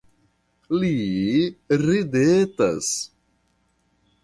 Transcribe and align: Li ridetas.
Li 0.83 0.95
ridetas. 1.83 2.91